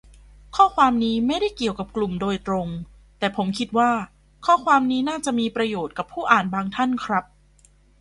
[0.55, 2.67] ข้อความนี้ไม่ได้เกี่ยวกับกลุ่มโดยตรง
[3.19, 3.91] แต่ผมคิดว่า
[4.45, 7.25] ข้อความนี้น่าจะมีประโยชน์กับผู้อ่านบางท่านครับ